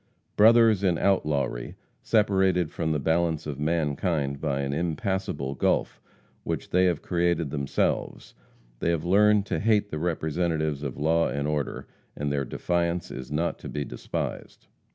Brothers 0.35 0.83
in 0.83 0.97
outlawry, 0.97 1.75
separated 2.01 2.71
from 2.71 2.91
the 2.91 2.97
balance 2.97 3.45
of 3.45 3.59
mankind 3.59 4.41
by 4.41 4.61
an 4.61 4.73
impassable 4.73 5.53
gulf 5.53 6.01
which 6.43 6.71
they 6.71 6.85
have 6.85 7.03
created 7.03 7.51
themselves, 7.51 8.33
they 8.79 8.89
have 8.89 9.05
learned 9.05 9.45
to 9.45 9.59
hate 9.59 9.91
the 9.91 9.99
representatives 9.99 10.81
of 10.81 10.97
law 10.97 11.27
and 11.27 11.47
order, 11.47 11.85
and 12.15 12.31
their 12.31 12.45
defiance 12.45 13.11
is 13.11 13.31
not 13.31 13.59
to 13.59 13.69
be 13.69 13.85
despised. 13.85 14.65